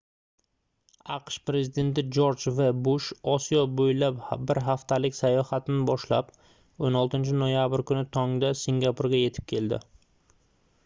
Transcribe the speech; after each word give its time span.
aqsh 1.15 1.35
prezidenti 1.49 2.03
jorj 2.15 2.45
v 2.59 2.63
bush 2.87 3.09
osiyo 3.33 3.59
boʻylab 3.81 4.23
bir 4.51 4.61
haftalik 4.69 5.17
sayohatini 5.17 5.83
boshlab 5.89 6.31
16-noyabr 6.89 7.83
kuni 7.91 8.05
tongda 8.17 8.51
singapurga 8.63 9.21
yetib 9.21 9.47
keldi 9.53 9.81